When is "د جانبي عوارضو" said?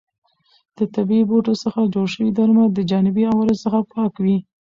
2.73-3.61